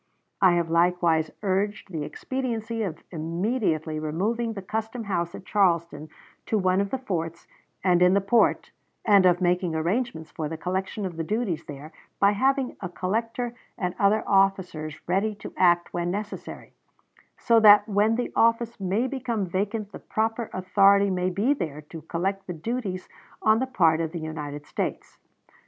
[0.41, 6.09] I have likewise urged the expediency of immediately removing the custom house at Charleston
[6.47, 7.45] to one of the forts
[7.85, 8.71] in the port,
[9.05, 13.53] and of making arrangements for the collection of the duties there, by having a collector
[13.77, 16.73] and other officers ready to act when necessary,
[17.37, 22.01] so that when the office may become vacant the proper authority may be there to
[22.01, 23.07] collect the duties
[23.43, 25.19] on the part of the United States.